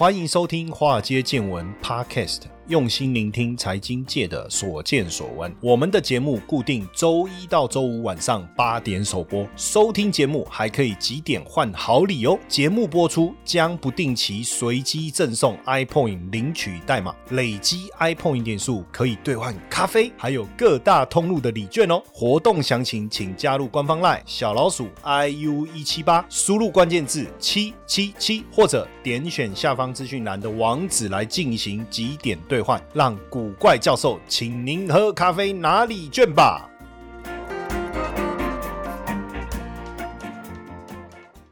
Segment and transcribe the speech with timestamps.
[0.00, 2.44] 欢迎收听《华尔街见闻》Podcast。
[2.70, 5.52] 用心聆听财经界的所见所闻。
[5.60, 12.38] 我们的节目固定周一到周五晚上八点首播，收听节目还可以几点换好礼哦！
[12.46, 22.00] 节目播出将不定期随机赠送 iPoint 领取代码，累积 iPoint 点数可以兑换咖啡，还有各大通路的礼券哦。
[22.12, 32.59] 活动详情请加入官方 LINE 小老鼠 iu 一七八，输入关键字七七七，或者点选下方资讯栏的网址来进行几点兑。
[32.92, 36.69] 让古怪教授请您喝咖啡拿礼券吧。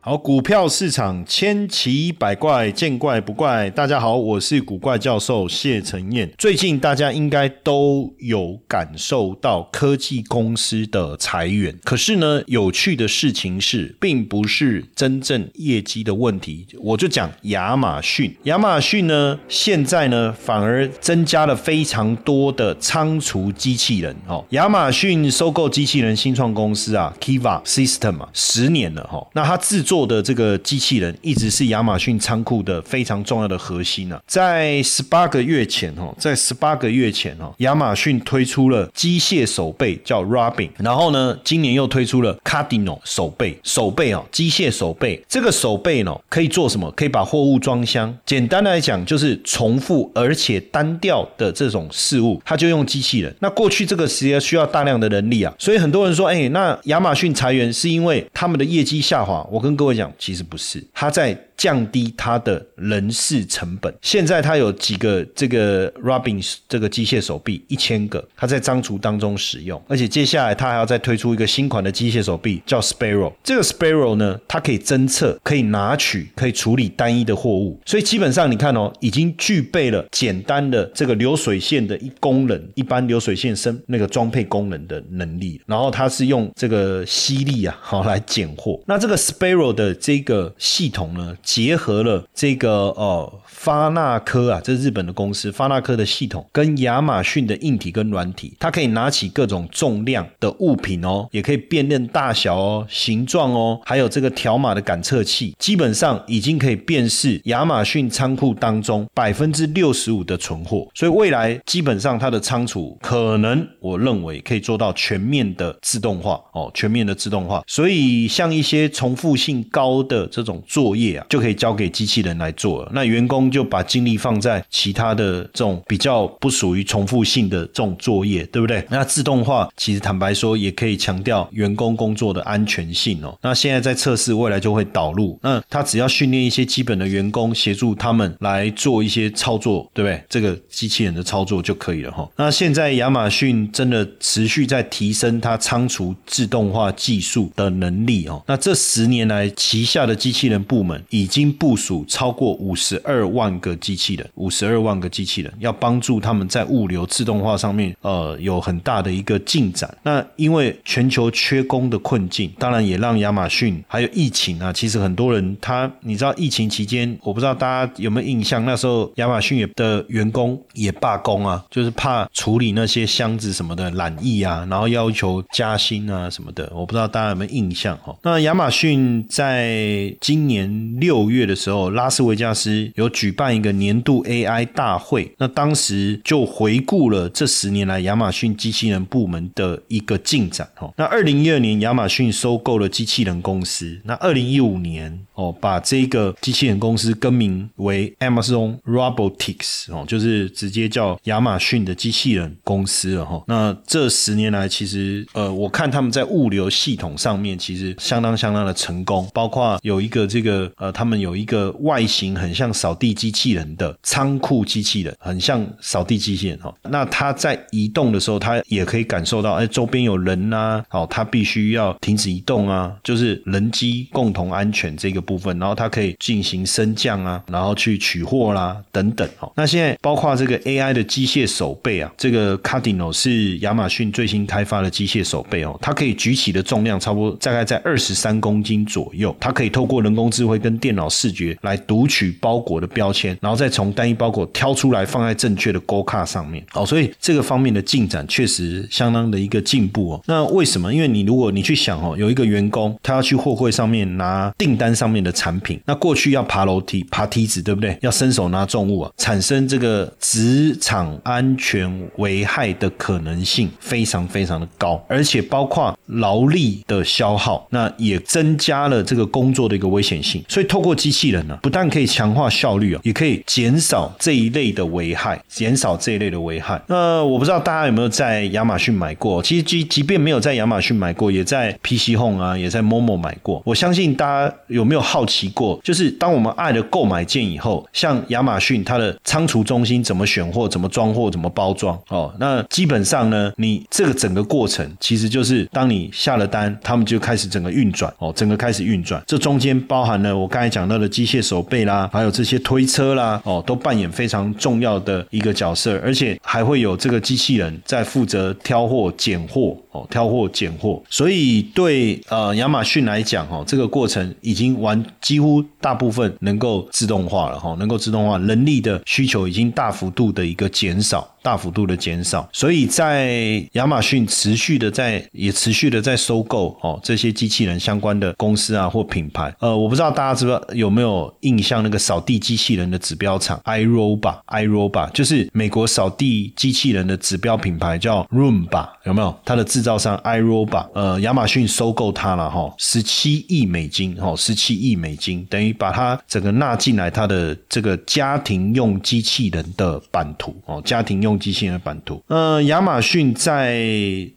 [0.09, 3.69] 好，股票市场千奇百怪，见怪不怪。
[3.69, 6.33] 大家好，我是古怪教授谢承彦。
[6.39, 16.67] 最近大家应该都有感受到科技公司的裁员，可是呢，有趣的事情是，并不是真正业绩的问题。
[16.81, 24.17] 我就讲亚马逊，亚马逊呢，现在呢，反而增加了非常多的仓储机器人。
[24.27, 29.23] 哦，亚马逊收购机器人新创公司啊，Kiva System 啊，十年了哈。
[29.35, 34.17] 那它制作做的这个机器人一直是亚马逊仓库的非常重要的核心呢。
[34.29, 45.21] 在十八个月前哦，在十八个月前哦，亚马逊推出了机械手背叫 Robin，然后呢，今年又推出了 Cardinal 手背，手背哦，机械手背。
[45.29, 46.89] 这个手背呢，可以做什么？
[46.93, 48.17] 可以把货物装箱。
[48.25, 53.35] 简单来讲，就是重复而且单调的这种事物，它就用机器人。
[53.41, 59.45] 那过去这个时间需要大量的人力啊，所以很多人说，哎，那亚马逊裁员是因为他们的业绩下滑。
[59.51, 61.48] 我跟各位我讲，其实不是，他在。
[61.59, 63.93] 降低它的人事成本。
[64.01, 73.33] 现在它有几个这个 Robins 这个机械手臂一千个，它在仓储当中使用，而且接下来它还要再推出一个新款的机械手臂，叫 Sparrow。
[73.43, 85.61] 这个 Sparrow 呢，它可以侦测、可以拿取、可以处理单一的货物，所以基本上你看哦，已经具备了简单的这个流水线的一功能，一般流水线生那个装配功能的能力。
[85.67, 88.81] 然后它是用这个吸力啊，好来拣货。
[88.87, 91.37] 那这个 Sparrow 的这个系统呢？
[91.49, 128.85] 结合了这个哦，发纳科啊，这是日本的公司，发纳科的系统跟亚马逊的硬体跟软体，它可以拿起各种重量的物品哦，也可以辨认大小哦、形状哦，还有这个条码的感测器，基本上已经可以辨识亚马逊仓库当中百分之六十五的存货，所以未来基本上它的仓储可能，我认为可以做到全面的自动化哦，全面的自动化，所以像一些重复性高的这种作业啊，就就可以交给机器人来做了，那员工就把精力放在其他的这种比较不属于重复性的这种作业，对不对？
[128.91, 133.39] 那自动化其实坦白说也可以强调员工工作的安全性哦。
[133.41, 135.39] 那现在在测试，未来就会导入。
[135.41, 140.21] 那他只要训练一些基本的员工，协助他们来做一些操作，对不对？
[140.29, 142.29] 这个机器人的操作就可以了哈。
[142.35, 148.43] 那现在亚马逊真的持续在提升它仓储自动化技术的能力哦。
[148.49, 159.95] 那这十年来旗下的机器人部门已经部署超过五十二万个机器人，五十二万个机器人要帮助他们在物流自动化上面，呃，有很大的一个进展。
[160.03, 178.17] 那因为全球缺工的困境，当然也让亚马逊还有疫情啊，其实很多人他，你知道疫情期间，我不知道大家有没有印象，那时候亚马逊也的员工也罢工啊，就是怕处理那些箱子什么的染疫啊，然后要求加薪啊什么的，我不知道大家有没有印象哈。
[178.23, 181.18] 那亚马逊在今年六。
[181.19, 190.69] 六月的时候，拉斯维加斯有举办一个年度 AI 大会，那当时就回顾了这十年来亚马逊机器人部门的一个进展。
[190.79, 203.25] 哦，那二零一二年亚马逊收购了机器人公司，那二零一五年哦，把这个机器人公司更名为 Amazon Robotics，哦，就是直接叫亚马逊的机器人公司了。
[203.25, 211.19] 哈，那这十年来，其实呃，我看他们在物流系统上面其实相当相当的成功，包括有一个这个呃，他们。
[211.19, 216.73] 有一个外形很像扫地机器人的仓库机器人，很像扫地机器人哈。
[216.89, 225.59] 那它在移动的时候，它也可以感受到，哎，周边有人呐，好，它必须要停止移动啊，就是人机共同安全这个部分。
[225.59, 229.51] 然后它可以进行升降啊，然后去取货啦等等哈。
[229.57, 246.65] 那现在包括这个 AI 的机械手背啊，这个 Cardinal 是亚马逊最新开发的机械手背哦，它可以举起的重量差不多大概在二十三公斤左右，它可以透过人工智慧跟电电脑视觉来读取包裹的标签，然后再从单一包裹挑出来放在正确的勾卡上面。
[246.73, 250.21] 哦，所以这个方面的进展确实相当的一个进步哦。
[250.25, 250.91] 那为什么？
[250.95, 257.99] 因为你如果你去想哦，有一个员工他要去货柜上面拿订单上面的产品，那过去要爬楼梯、爬梯子，对不对？
[258.01, 270.43] 要伸手拿重物啊，产生这个职场安全危害的可能性非常非常的高，而且包括劳力的消耗，那也增加了这个工作的一个危险性。
[270.49, 276.81] 所以透过机器人呢，不但可以强化效率啊，也可以减少这一类的危害，减少这一类的危害。
[276.87, 279.43] 那我不知道大家有没有在亚马逊买过？
[279.43, 283.61] 其实即即便没有在亚马逊买过，也在 PC Home 啊，也在 Momo 买过。
[283.65, 285.81] 我相信大家有没有好奇过？
[285.83, 292.33] 就是当我们按了购买键以后，像亚马逊它的仓储中心怎么选货、怎么装货、怎么包装哦？
[292.39, 299.21] 那基本上呢，你这个整个过程其实就是当你下了单，他们就开始整个运转哦，整个开始运转。
[299.27, 311.03] 这中间包含了我刚才讲到的机械手背啦，还有这些推车啦哦，都扮演非常重要的一个角色，而且还会有这个机器人在负责挑货、拣货哦，挑货、拣货。
[311.09, 321.29] 所以对呃亚马逊来讲哦，这个过程已经完几乎大部分能够自动化了哈，能够自动化，人力的需求已经大幅度的一个减少。
[321.49, 329.51] 大幅度的减少，所以在亚马逊持续的在也持续的在收购哦这些机器人相关的公司啊或品牌。
[329.59, 339.35] 呃，我不知道大家知不知道有没有印象那个扫地机器人的指标厂 iRobot，iRobot 就是美国扫地机器人的指标品牌叫 Roomba，有没有？
[339.47, 351.38] 它的制造商 iRobot，呃，亚马逊收购它了哈，十七亿美金哈，十七亿美金等于把它整个纳进来它的这个家庭用机器人的版图哦，家庭用。
[351.39, 352.23] 机器人的版图。
[352.29, 353.79] 呃，亚马逊在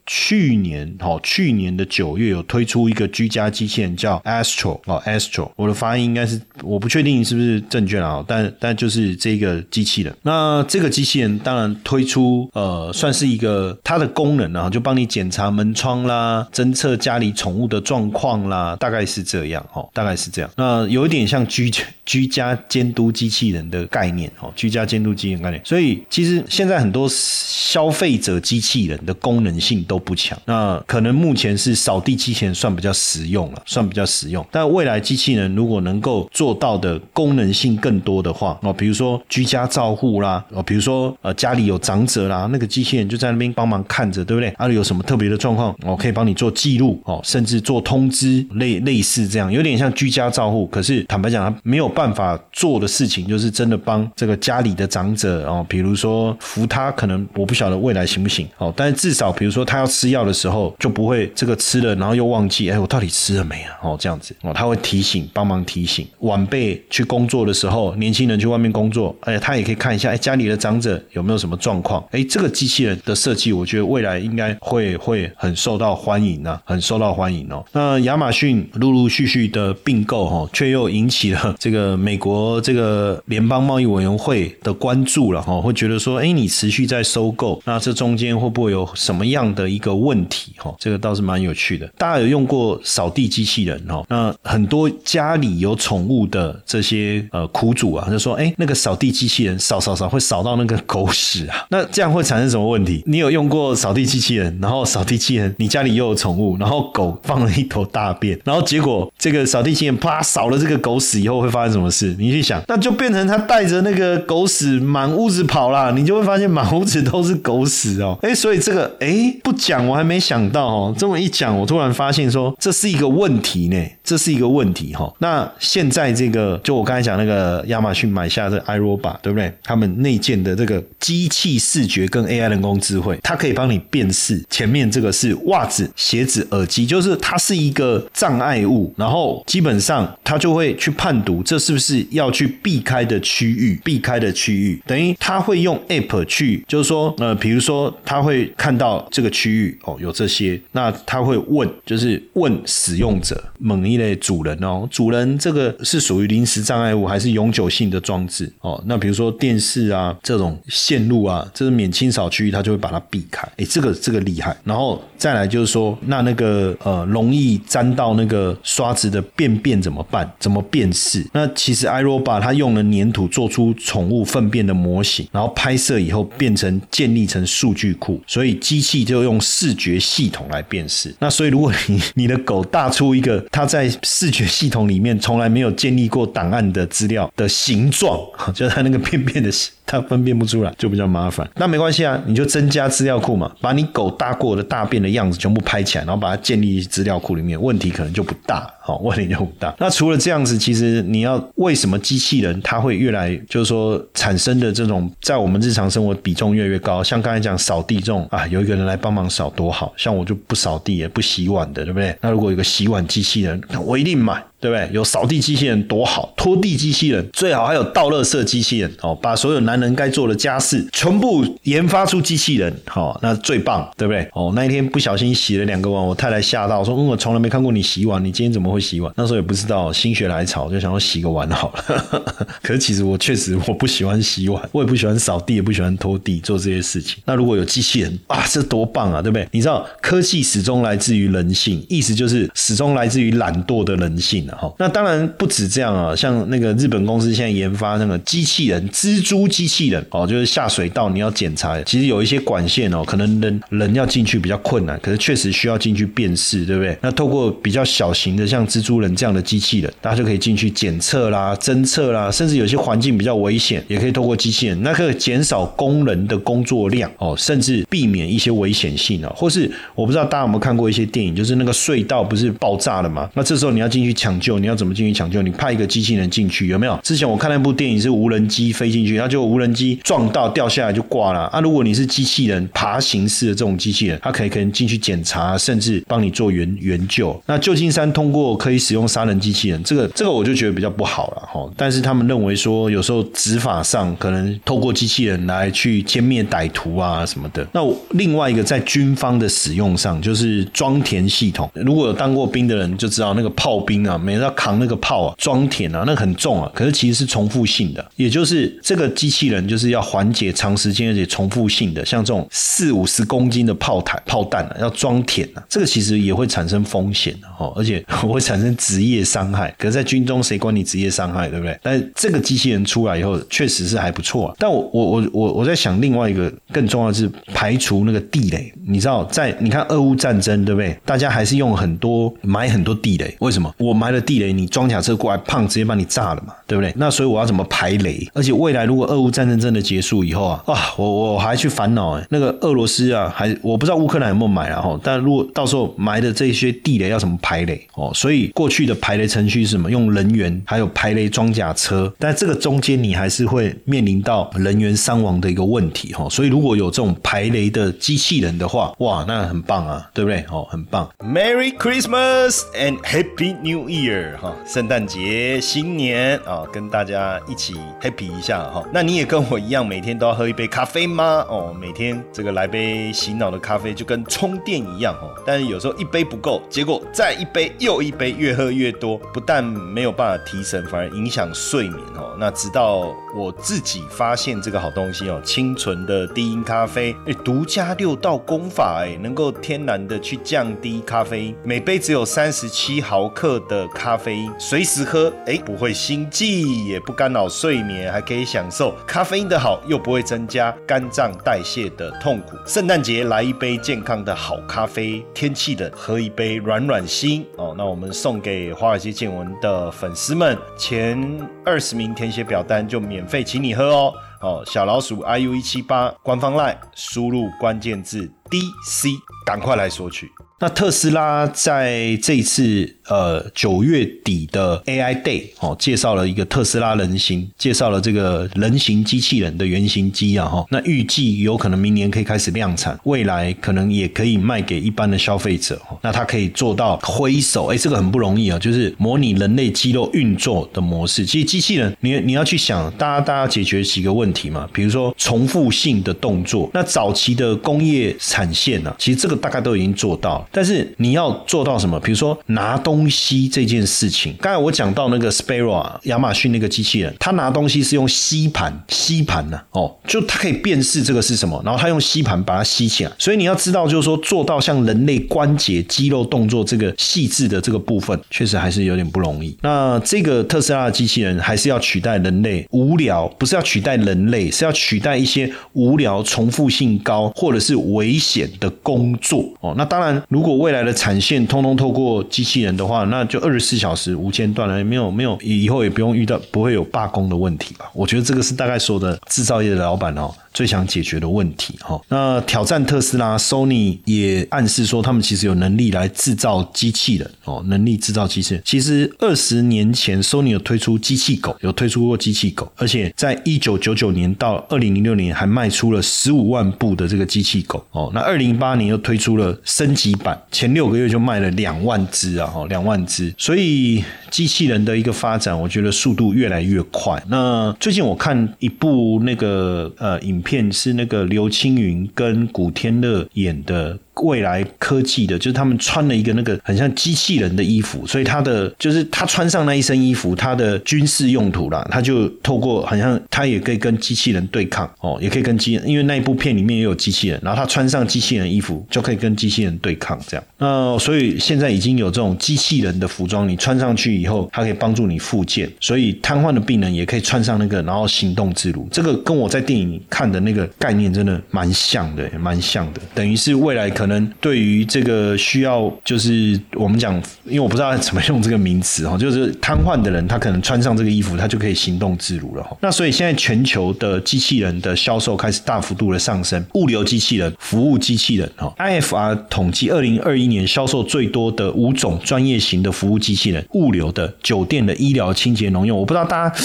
[0.06, 10.16] 去年，哦，去年的九月有推出一个居家机器人叫 Astro 哦，Astro，我的发音应该是我不确定是不是正确啊，但但就是这个机器人。
[10.22, 20.52] 那这个机器人当然推出，呃，算是一个它的功能啊，就帮你检查门窗啦，侦测家里宠物的状况啦，大概是这样哦，大概是这样。
[20.56, 21.72] 那有一点像居
[22.06, 25.62] 居家监督机器人的概念哦，居家监督机器人概念。
[25.64, 34.46] 所以其实现在很多消费者机器人的功能性都不强，那可能目前是扫地机器人算比较实用了，算比较实用。
[34.52, 44.50] 但未来机器人如果能够做到的功能性更多的话，哦，比如说居家照护啦，哦，比如说呃家里有长者啦，那个机器人就在那边帮忙看着，对不对？
[44.58, 50.66] 啊，有什么特别的状况，哦，可以帮你做记录，哦，甚至做通知，类类似这样，有点像居家照护。
[50.68, 56.92] 可是坦白讲，他没有办法做的事情，就是真的帮这个家里的长者哦，比如说扶他。
[56.92, 63.72] 可能我不晓得未来行不行哦，但是至少比如说他要吃药的时候就不会这个吃了然后又忘记，哎，我到底吃了没啊？
[63.82, 72.04] 哦，这样子哦，他会提醒帮忙提醒晚辈去工作的时候，年轻人去外面工作，哎，他也可以看一下，哎，家里的长者有没有什么状况？
[72.12, 77.66] 哎，这个机器人的设计，我觉得未来应该会会很受到欢迎呢，很受到欢迎哦。
[77.72, 90.54] 那亚马逊陆陆续续的并购哈，却又引起了这个美国这个联邦贸易委员会的关注了哈，会觉得说，哎，你持续在收购，那这中间会不会有什么样的一个问题？
[90.58, 91.88] 哈，这个倒是蛮有趣的。
[91.98, 94.06] 大家有用过扫地机器人哈？
[94.08, 101.66] 那很多家里有宠物的这些呃苦主啊，就说：哎，那个扫地机器人扫扫扫会扫到那个狗屎啊？
[101.72, 103.02] 那这样会产生什么问题？
[103.08, 112.16] 你有用过扫地机器人，然后扫地机器人你家里又有宠物，然后狗放了一头大便，然后结果这个扫地机器人啪扫了这个狗屎以后会发生什么事？
[112.20, 116.62] 你去想，那就变成他带着那个狗屎满屋子跑啦，你就会发现满。
[116.72, 118.18] 屋子都是狗屎哦！
[118.22, 125.14] 哎，所以这个哎不讲我还没想到哦，这么一讲，我突然发现说这是一个问题呢，这是一个问题哈。
[125.20, 129.52] 那现在这个就我刚才讲那个亚马逊买下的 iRobot 对不对？
[129.64, 146.41] 他们内建的这个机器视觉跟 AI 人工智慧，它可以帮你辨识前面这个是袜子、鞋子、耳机，就是它是一个障碍物，然后基本上它就会去判读这是不是要去避开的区域，避开的区域，等于它会用 App 去。
[146.68, 158.82] 就是说，呃，比如说他会看到这个区域哦，有这些，那他会问，就是问使用者，某一类主人哦，主人这个是属于临时障碍物还是永久性的装置哦？
[158.88, 163.48] 那比如说电视啊这种线路啊，这是免清扫区域，他就会把它避开。
[163.58, 164.58] 哎，这个这个厉害。
[164.64, 170.30] 然后再来就是说，那那个呃，容易沾到那个刷子的便便怎么办？
[170.40, 171.26] 怎么辨识？
[171.34, 176.30] 那其实 iRobot 它用了粘土做出宠物粪便的模型，然后拍摄以后。
[176.38, 181.14] 变成建立成数据库，所以机器就用视觉系统来辨识。
[181.20, 188.20] 那所以如果你你的狗大出一个它在视觉系统里面从来没有建立过档案的资料的形状，
[188.54, 189.72] 就是它那个便便的形。
[189.84, 199.76] 它分辨不出来就比较麻烦，那没关系啊，你就增加资料库嘛，把你狗大过的大便的样子全部拍起来，然后把它建立资料库里面，问题可能就不大，好， 问题就不大。
[199.78, 212.16] 那除了这样子，其实你要为什么机器人它会越来就是说产生的这种在我们日常生活比重越来越高，像刚才讲扫地这种啊，有一个人来帮忙扫多好，像我就不扫地也不洗碗的，对不对？
[212.22, 214.44] 那如果有个洗碗机器人，我一定买。
[214.62, 214.90] 对不对？
[214.94, 224.30] 有扫地机器人多好，拖地机器人最好，还有倒垃圾机器人哦，把所有男人该做的家事全部研发出机器人，好，那最棒，对不对？
[224.34, 232.24] 哦，那一天不小心洗了两个碗，我太太吓到说：“嗯，我从来没看过你洗碗，你今天怎么会洗碗？”那时候也不知道，心血来潮就想要洗个碗好了。
[232.62, 237.18] 可是其实我确实我不喜欢洗碗，我也不喜欢扫地，也不喜欢拖地，做这些事情。
[237.26, 239.48] 那如果有机器人啊，这多棒啊，对不对？
[239.52, 244.48] 你知道科技始终来自于人性，意思就是始终来自于懒惰的人性。
[244.58, 256.98] 好，那当然不止这样啊，像那个日本公司现在研发那个机器人蜘蛛机器人哦，就是下水道你要检查，其实有一些管线哦，可能人人要进去比较困难，可是确实需要进去辨识，对不对？
[257.02, 269.32] 那透过比较小型的像蜘蛛人这样的机器人，大家就可以进去检测啦、侦测啦，甚至有些环境比较危险，也可以透过机器人，那可以减少工人的工作量哦，甚至避免一些危险性啊。
[269.36, 273.30] 或是我不知道大家有没有看过一些电影，就是那个隧道不是爆炸了吗？
[273.34, 275.42] 那这时候你要进去抢救，你要怎么进去抢救？
[275.42, 277.00] 你派一个机器人进去，有没有？
[277.02, 281.42] 之前我看那部电影是无人机飞进去，然后就无人机撞到掉下来就挂了。
[281.46, 287.40] 啊，如果你是机器人爬行式的这种机器人，它可以可能进去检查，甚至帮你做援援救。
[287.46, 291.70] 那旧金山通过可以使用杀人机器人，这个这个我就觉得比较不好了哈。
[291.78, 297.66] 但是他们认为说，有时候执法上可能透过机器人来去歼灭歹徒啊什么的。
[297.74, 297.82] 那
[298.12, 301.70] 另外一个在军方的使用上，就是装填系统。
[301.76, 306.72] 如果有当过兵的人就知道，那个炮兵啊，每次要扛那个炮啊，装填啊，那很重啊。
[306.74, 319.76] 可是其实是重复性的，也就是这个机器人就是要缓解长时间而且重复性的，像这种四五十公斤的炮弹、炮弹啊，要装填啊，这个其实也会产生风险的哈，而且 会产生职业伤害。
[319.78, 321.78] 可是，在军中谁管你职业伤害，对不对？
[321.84, 324.56] 但是这个机器人出来以后，确实是还不错啊。
[324.58, 328.72] 但我我我我我在想另外一个更重要的是排除那个地雷。
[328.88, 330.98] 你知道，在你看俄乌战争，对不对？
[331.06, 333.74] 大家还是用很多埋很多地雷，为什么？
[333.78, 336.92] 我埋埋了地雷，你装甲车过来，胖直接把你炸了嘛，对不对？
[336.98, 338.28] 那所以我要怎么排雷？
[338.34, 345.00] 而且未来如果俄乌战争真的结束以后啊，哇，我我还去烦恼哎，那个俄罗斯啊，还我不知道乌克兰有没有买啊哈。
[345.02, 348.12] 但如果到时候埋的这些地雷要怎么排雷哦？
[348.14, 349.90] 所以过去的排雷程序是什么？
[349.90, 356.28] 用人员还有排雷装甲车，但这个中间你还是会面临到人员伤亡的一个问题哈。
[356.30, 360.44] 所以如果有这种排雷的机器人的话，哇，那很棒啊，对不对？
[360.50, 361.10] 哦，很棒。
[361.20, 364.01] Merry Christmas and Happy New Year
[364.42, 368.84] 哈，圣诞节、新年啊，跟大家一起 happy 一下哈。
[368.92, 371.46] 那你也跟我一样，每天都要喝一杯咖啡吗？
[371.48, 375.30] 哦，每天这个来杯洗脑的咖啡，就跟充电一样哦。
[375.46, 382.36] 但是有时候一杯不够，结果再一杯又一杯，越喝越多，不但没有办法提神，反而影响睡眠哦。
[382.40, 402.58] 那直到我自己发现这个好东西哦，清纯的低因咖啡，哎，独家六道功法，哎，能够天然的去降低咖啡，每杯只有三十七毫克的咖啡因，随时喝，哎，不会心悸，也不干扰睡眠，还可以享受咖啡因的好，又不会增加肝脏代谢的痛苦。
[402.66, 407.76] 圣诞节来一杯健康的好咖啡，天气冷喝一杯软软心哦。
[407.78, 414.14] 那我们送给华尔街见闻的粉丝们，前二十名填写表单就免费请你喝哦。
[414.42, 419.10] 哦，小老鼠 iu 一七八官方 line 输入关键字 DC，
[419.46, 420.32] 赶快来索取。
[420.62, 430.64] 那特斯拉在这一次呃九月底的 AI Day 哦，介绍了一个特斯拉人形，介绍了这个人形机器人的原型机啊哈。
[430.70, 435.82] 那预计有可能明年可以开始量产，未来可能也可以卖给一般的消费者。
[436.04, 441.26] 那它可以做到挥手，哎，这个很不容易啊，就是模拟人类肌肉运作的模式。
[441.26, 446.70] 其实机器人，你你要去想，大家大家解决几个问题嘛，比如说重复性的动作。
[446.72, 450.48] 那早期的工业产线呢，其实这个大概都已经做到了。
[450.52, 452.00] 但是你要做到什么？
[452.00, 463.12] 比如说拿东西这件事情，刚才我讲到那个 Sparrow 啊，亚马逊那个机器人，它拿东西是用吸盘，吸盘呢，哦，就它可以辨识这个是什么，然后它用吸盘把它吸起来。
[463.18, 469.56] 所以你要知道，就是说做到像人类关节、肌肉动作这个细致的这个部分，确实还是有点不容易。
[469.62, 479.74] 那这个特斯拉的机器人还是要取代人类无聊，不是要取代人类，是要取代一些无聊、重复性高或者是危险的工作哦。
[479.78, 487.86] 那当然，如如果未来的产线通通透过机器人的话，那就二十四小时无间断了，没有没有，以后也不用遇到不会有罢工的问题吧？
[487.94, 490.34] 我觉得这个是大概所有的制造业的老板哦。
[490.54, 498.64] 最想解决的问题，哈，那挑战特斯拉，Sony 也暗示说他们其实有能力来制造机器人，哦，能力制造机器人。
[498.66, 513.34] 其实二十年前，Sony 有推出机器狗，有推出过机器狗，而且在一九九九年到二零零六年还卖出了十五万部的这个机器狗，哦，那二零一八年又推出了升级版，前六个月就卖了两万只啊，哈，两万只。
[513.38, 517.24] 所以机器人的一个发展，我觉得速度越来越快。
[517.30, 520.41] 那最近我看一部那个呃影。
[520.42, 524.00] 片是那个刘青云跟古天乐演的。
[524.16, 540.44] 未来科技的，就是他们穿了一个那个很像机器人的衣服，所以他的就是他穿上那一身衣服，他的军事用途啦，他就透过好像他也可以跟机器人对抗哦，也可以跟机，因为那一部片里面也有机器人，然后他穿上机器人衣服就可以跟机器人对抗这样。
[540.58, 548.88] 那所以现在已经有这种机器人的服装，你穿上去以后，它可以帮助你复健，所以瘫痪的病人也可以穿上那个，然后行动自如。
[548.92, 553.90] 这个跟我在电影看的那个概念真的蛮像的，蛮像的，等于是未来。
[554.02, 557.16] 可能对于这个需要，就是我们讲，
[557.46, 562.76] 因为我不知道怎么用这个名词哈，就是瘫痪的人，他可能穿上这个衣服，他就可以行动自如了哈。
[562.82, 568.74] 那所以现在全球的机器人的销售开始大幅度的上升，物流机器人、服务机器人哈。
[568.80, 575.98] IFR 统计，二零二一年销售最多的五种专业型的服务机器人，物流的、酒店的、医疗、清洁、农用。
[575.98, 576.56] 我不知道大家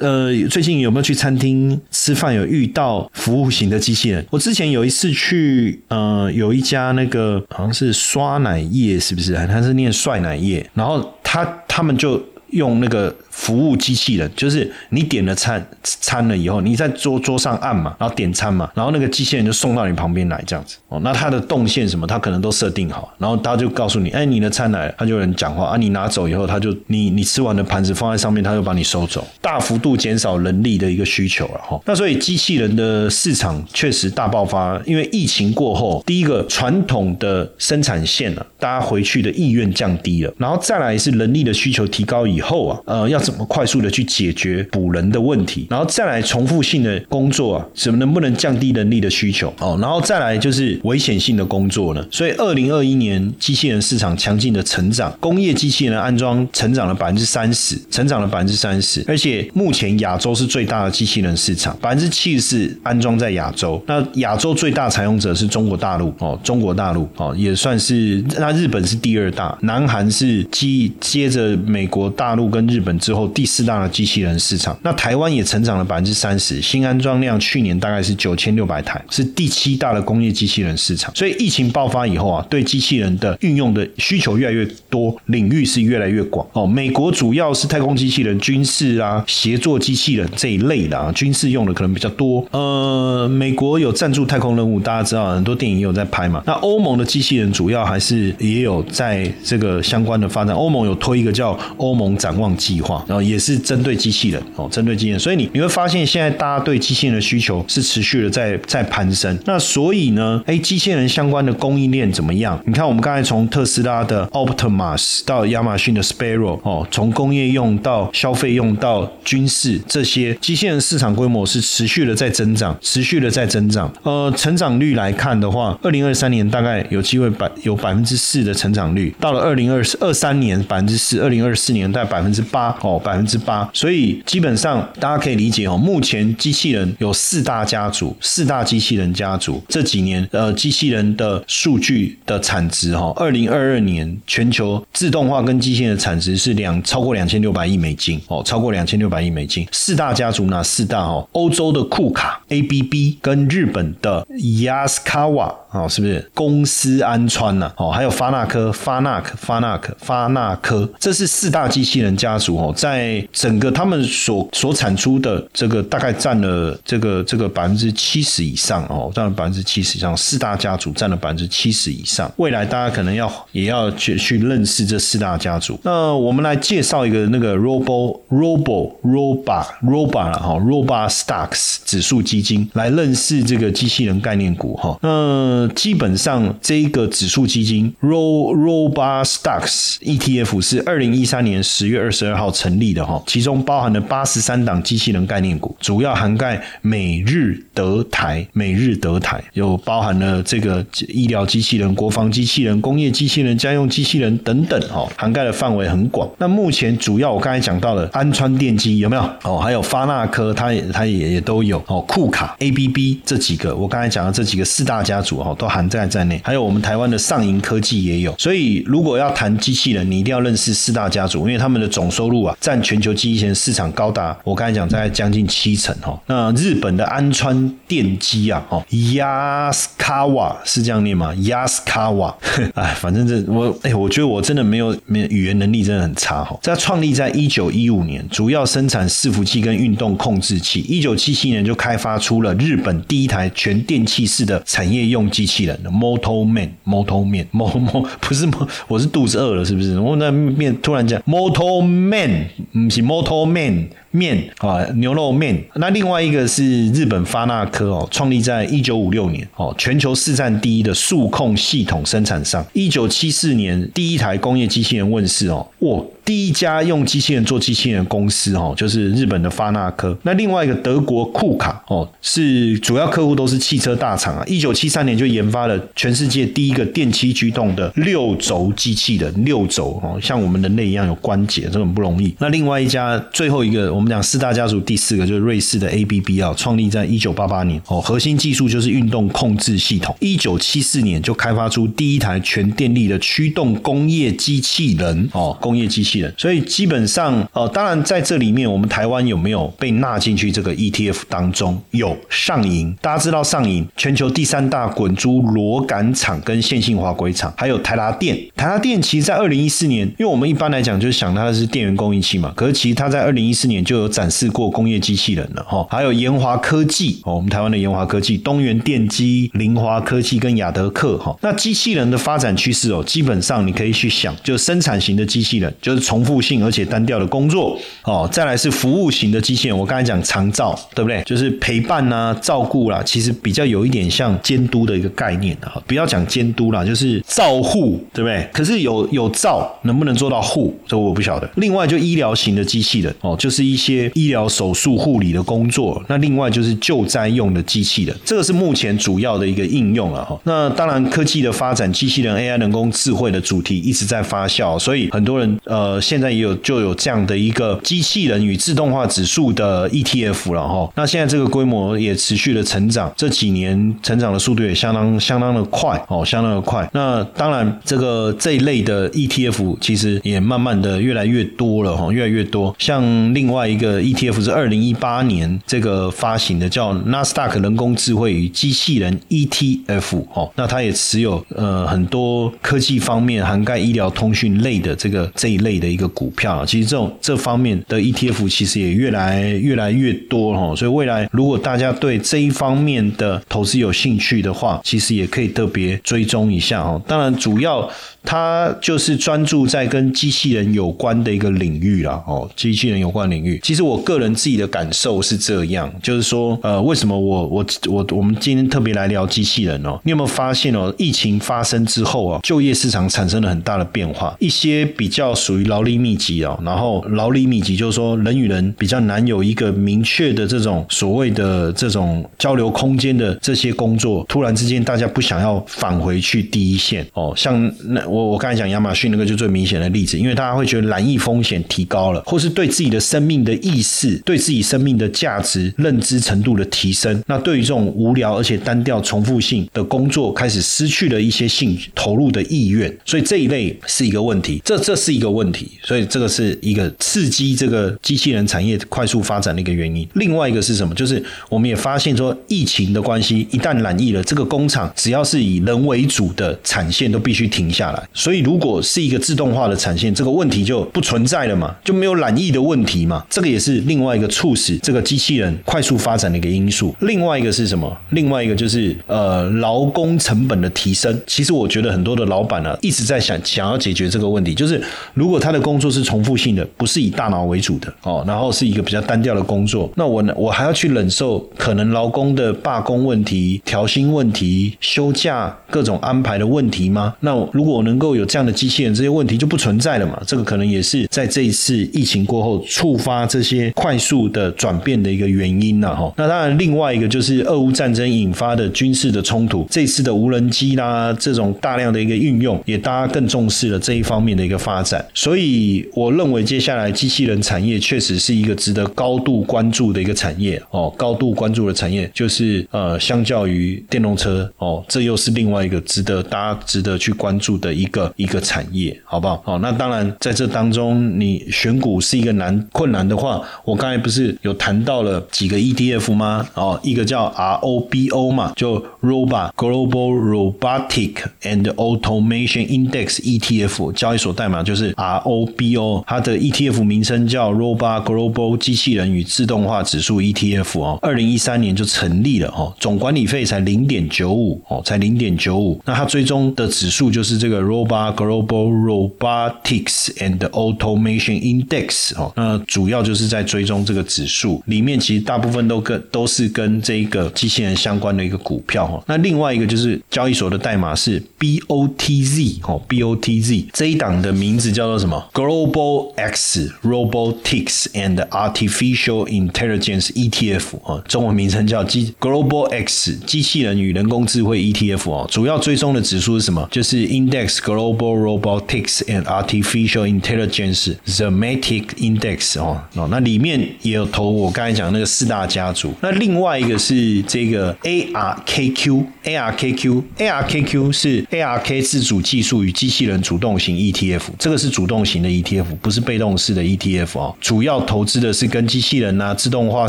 [0.00, 4.24] 呃最近有没有去餐厅吃饭，有遇到服务型的机器人？
[4.30, 6.81] 我之前有一次去呃有一家。
[6.82, 9.34] 他那个好像是刷奶液，是不是？
[9.46, 12.20] 他是念帅奶液，然后他他们就
[12.52, 13.14] 用那个。
[13.32, 21.00] 服务机器人就是你点了餐餐了以后，你在桌桌上按嘛，然后点餐嘛，然后那个机器人就送到你旁边来这样子哦。
[21.02, 25.78] 那它的动线什么，它可能都设定好，然后它就告诉你，哎，你的餐来了，他就有人讲话啊。
[25.78, 31.80] 你拿走以后，它就你你吃完的盘子放在上面，它就把你收走，大幅度减少人力的一个需求了哈。
[31.86, 43.22] 那所以机器人的市场确实大爆发，因为疫情过后，第一个传统的生产线啊，大家回去的意愿降低了，然后再来是人力的需求提高以后啊，呃要。
[43.22, 49.78] 怎么快速的去解决补人的问题，然后再来重复性的工作啊，怎么能不能降低人力的需求哦？
[49.80, 52.04] 然后再来就是危险性的工作呢？
[52.10, 63.80] 所以二零二一年机器人市场强劲的成长，工业机器人安装成长了百分之三十，成长了百分之三十，而且目前亚洲是最大的机器人市场，百分之七十安装在亚洲。
[63.86, 73.12] 那亚洲最大采用者是中国大陆哦，中国大陆哦也算是，那日本是第二大，南韩是接接着美国大大陆跟日本之。
[73.12, 81.14] 后第四大的机器人市场，那台湾也成长了百分之三十，新安装量去年大概是九千六百台，是第七大的工业机器人市场。
[81.14, 86.66] 所以疫情爆发以后啊，对机器人的运用的需求越来越多，领域是越来越广哦。
[86.66, 92.42] 美国主要是太空机器人、军事啊、协作机器人这一类的啊，军事用的可能比较多。
[92.52, 96.42] 呃，美国有赞助太空任务，大家知道很多电影也有在拍嘛。
[96.46, 100.56] 那欧盟的机器人主要还是也有在这个相关的发展。
[100.56, 103.04] 欧盟有推一个叫欧盟展望计划。
[103.08, 109.36] 然后也是针对机器人哦，针对机器人，所以你你会发现现在大家对机器人的需求是持续的在在攀升。
[109.44, 112.60] 那所以呢，哎，机器人相关的供应链怎么样？
[112.66, 123.92] 你看我们刚才从特斯拉的 Optimus 到亚马逊的 Sparrow 哦，从工业用到消费用到军事这些机器人市场规模是持续的在增长，持续的在增长。
[124.02, 132.92] 呃，成长率来看的话，二零二三年大概有机会百有百分之四的成长率，到了二零二二三年百分之四，二零二四年大概百分之八哦。
[133.02, 135.76] 百分之八，所以基本上大家可以理解哦。
[135.76, 139.60] 目前机器人有四大家族，四大机器人家族。
[139.66, 149.66] 这几年呃，机器人的数据的产值哈，二零二二年全球自动化跟机器人的产值是两超过两千六百亿美金哦，超过两千六百亿美金。
[149.72, 151.28] 四大家族哪四大哦？
[151.32, 157.72] 欧洲的库卡 ABB 跟日本的 Yaskawa 哦，是不是公司安川呐？
[157.76, 161.91] 哦，还有发那科、发那科、发那科、发那科，这是四大机器。
[161.92, 172.32] 器人家族哦，在整个他们所所产出的这个大概占了这个这个百分之七十以上哦，占了百分之七十以上，四大家族占了百分之七十以上。
[172.36, 175.78] 未来大家可能要也要去去认识这四大家族。
[175.82, 184.98] 那我们来介绍一个那个 Robo Robo Roba Roba 了哈，Roba Stocks 指数基金来认识这个机器人概念股哈。
[185.02, 206.30] 那基本上这一个指数基金 Ro Roba Stocks ETF 是二零一三年十十月二十二号成立的哈，其中包含了八十三档机器人概念股，主要涵盖美日德台、美日德台，有包含了这个医疗机器人、国防机器人、工业机器人、家用机器人等等哈，涵盖的范围很广。
[206.38, 209.58] 那目前主要我刚才讲到了安川电机有没有哦？
[209.58, 212.00] 还有发那科，它也它也也都有哦。
[212.02, 216.40] 库卡、ABB 这几个，我刚才讲的这几个四大家族哈，都含在在内。
[216.44, 218.32] 还有我们台湾的上银科技也有。
[218.38, 226.20] 所以如果要谈机器人，你一定要认识四大家族，因为他们们的总收入啊，占全球机器人市场高达我刚才讲在将近七成哈。
[226.26, 232.34] 那日本的安川电机啊，哦，Yaskawa 是这样念吗？Yaskawa，
[232.74, 236.58] 哎，反正这我哎，我觉得我真的没有没语言能力真的很差哈。
[236.62, 240.80] 在创立在一九一五年，主要生产伺服器跟运动控制器。
[240.80, 249.98] 一九七七年就开发出了日本第一台全电气式的产业用机器人 Moto Man，Moto Man，Mo Mo 不是 Mo，我是肚子饿了是不是？
[250.00, 253.90] 我那面突然讲 Moto Man，唔是 motor Man。
[254.12, 255.62] 面啊，牛肉面。
[255.74, 262.64] 那另外一个是日本发那科哦，创立在一九五六年哦，全球市占第一的数控系统生产商。
[262.72, 266.00] 一九七四年第一台工业机器人问世哦，哇！
[266.24, 270.16] 第一家用机器人做机器人的公司哦，就是日本的发那科。
[270.22, 274.44] 那另外一个德国库卡哦，是主要客户都是汽车大厂啊。
[274.46, 282.32] 一九七三年就研发了全世界第一个电气驱动的六轴机器人，六轴哦，像我们人类一样有关节，这很不容易。
[282.38, 290.12] 那另外一家最后一个，我我们讲四大家族第四个就是瑞士的 ABB 啊，创立在一九八八年哦，核心技术就是运动控制系统。
[290.18, 296.34] 一九七四年就开发出第一台全电力的驱动工业机器人哦，工业机器人。
[296.36, 301.80] 所以基本上，呃，当然在这里面，我们台湾有没有被纳进去这个 ETF 当中？
[301.92, 308.36] 有上银，大家知道上银全球第三大滚珠螺杆厂跟线性滑轨厂，还有台达电。
[308.56, 315.86] 台达电其实，在二零一四年，因为我们一般来讲就是想它是电源供应器嘛，可是其实它在二零一四年就就有展示过工业机器人了哈。
[315.90, 321.34] 还有研华科技哦，我们台湾的研华科技、东元电机、凌华科技跟亚德克哈。
[321.40, 326.02] 那机器人的发展趋势哦，基本上你可以去想，就生产型的机器人就是。
[326.02, 329.78] 重复性而且单调的工作哦，再来是服务型的机器人。
[329.78, 331.22] 我刚才讲长照，对不对？
[331.22, 335.80] 就是陪伴呐、照顾啦，其实比较有一点像监督的一个概念啊。
[335.86, 338.46] 不要讲监督啦，就是照护，对不对？
[338.52, 341.48] 可是有有照，能不能做到护，这我不晓得。
[341.54, 346.02] 另外就医疗型的机器人哦，就是一些医疗手术护理的工作。
[346.08, 350.38] 那另外就是救灾用的机器人，这个是目前主要的一个应用了哈。
[350.44, 356.00] 那当然科技的发展，机器人 AI 人工智慧的主题一直在发酵，所以很多人呃。
[356.12, 360.92] 现在也有就有这样的一个机器人与自动化指数的 ETF 了哈。
[360.94, 366.86] 那现在这个规模也持续的成长，这几年成长的速度也相当相当的快哦，相当的快。
[366.92, 372.74] 那当然，这个这一类的 ETF 其实也慢慢的越来越多了哈，越来越多。
[372.78, 385.72] 像另外一个 ETF 是二零一八年这个发行的，叫纳斯达克人工智慧与机器人 ETF 哦，那它也持有呃很多科技方面涵盖医疗通讯类的这个这一类。
[385.82, 397.02] 的一个股票，其实这种这方面的 ETF 其实也越来越来越多哈，所以未来如果大家对这一方面的投资有兴趣的话，其实也可以特别追踪一下哦。
[397.08, 397.90] 当然，主要
[398.22, 403.51] 它就是专注在跟机器人有关的一个领域啦哦，机器人有关领域。
[403.62, 409.98] 其实我个人自己的感受是这样，就是说呃，为什么我我我我们今天特别来聊机器人哦？
[410.04, 410.94] 你有没有发现哦？
[410.98, 415.62] 疫情发生之后啊，就业市场产生了很大的变化，一些比较属于。
[415.72, 445.52] 劳力密集哦，然后劳力密集就是说人与人比较难有一个明确的这种所谓的这种交流空间的这些工作，突然之间大家不想要返回去第一线哦，像那我我刚才讲亚马逊那个就最明显的例子，因为大家会觉得染疫风险提高了，或是对自己的生命的意识、对自己生命的价值认知程度的提升，那对于这种无聊而且单调重复性的工作开始失去了一些兴投入的意愿，所以这一类是一个问题，这这是一个问。
[445.52, 450.08] 题，所以这个是一个刺激这个机器人产业快速发展的一个原因。
[450.14, 450.94] 另外一个是什么？
[450.94, 458.08] 就是我们也发现说，疫情的关系，一旦染疫了，这个工厂只要是以人为主的产线都必须停下来。
[458.14, 463.22] 所以如果是一个自动化的产线，这个问题就不存在了嘛，就没有染疫的问题嘛。
[463.32, 466.94] 这个也是另外一个促使这个机器人快速发展的一个因素。
[467.00, 467.90] 另外一个是什么？
[468.10, 471.18] 另外一个就是呃劳工成本的提升。
[471.26, 474.78] 其实我觉得很多的老板呢一直在想想要解决这个问题，就是
[475.14, 487.14] 如果他的工作是重复性的，不是以大脑为主的哦，然后是一个比较单调的工作，那我呢我还要去忍受可能劳工的罢工问题、调薪问题、休假各种安排的问题吗？
[487.20, 490.22] 那如果能够有这样的机器人，这些问题就不存在了嘛？
[490.26, 496.12] 这个可能也是在这一次疫情过后触发这些快速的转变的一个原因了哈。
[496.16, 505.04] 那当然，另外一个就是俄乌战争引发的军事的冲突，这次的无人机啦，这种大量的一个运用，也大家更重视了这一方面的一个发展。
[505.14, 510.92] 所以，我认为接下来机器人产业确实是一个值得高度关注的一个产业哦。
[510.96, 519.42] 高度关注的产业就是呃，相较于电动车哦，这又是另外一个值得大家值得去关注的一个一个产业，好不好？
[519.44, 526.46] 好，那当然在这当中，你选股是一个难困难的话，我刚才不是有谈到了几个 ETF 吗？
[526.54, 540.22] 哦，一个叫 ROBO 嘛，就 Robot Global Robotics and Automation Index ETF，交易所代码就是 ROBO，它的 ETF 名称叫 Robot Global 机器人与自动化指数
[540.22, 559.02] ETF 哦，二零一三年就成立了哦，总管理费才零点九五哦，才零点九五，那它追踪的指数就是这个 Robot Global Robotics and Automation Index 哦，那主要就是在追踪这个指数，里面其实大部分都跟都是跟这个机器人相关的一个股票哈。
[559.06, 576.68] 那另外一个就是交易所的代码是 BOTZ 哦，BOTZ 这一档的名字叫做什么？Global X Robotics and Artificial Intelligence ETF 哦，中文名称叫机 Global X 机器人与人工智慧 ETF 哦，主要追踪的指数是什么？
[576.70, 585.94] 就是 Index Global Robotics and Artificial Intelligence Thematic Index 哦哦，那里面也有投我刚才讲那个四大家族。
[586.00, 597.34] 那另外一个是这个 ARKQ ARKQ ARKQ 是 ARK 自主技术与机器人主动型 ETF，这个是主动型的 ETF，不是被动式的 ETF 哦。
[597.40, 599.88] 主要投资的是跟机器人啊、自动化、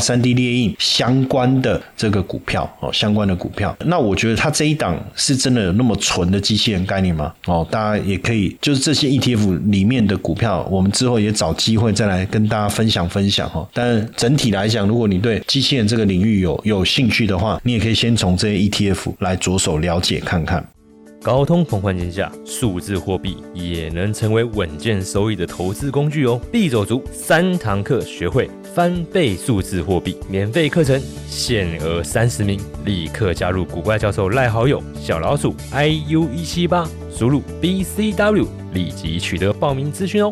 [0.00, 3.76] 三 D 列印相关的这个股票哦，相关的股票。
[3.86, 7.32] 那我觉得它这一档是真的有那么纯的机器人概念吗？
[7.46, 13.68] 哦，大家也可以就是这些 ETF 里面的股票，我们之后也找机会再来跟大家分享想分享哈。
[13.72, 20.64] 但整体来讲，如果你对机器人这个领域有有兴趣的话，你也可以先从这些 ETF 来着手了解看看。
[21.20, 26.38] 高通膨环境下，数字货币也能成为稳健收益的投资工具哦。
[26.52, 40.30] 必走足三堂课，学会翻倍数字货币，免费课程限额三十名，立刻加入古怪教授赖好友小老鼠 iu 一七八，输入 bcw，立即取得报名资讯哦。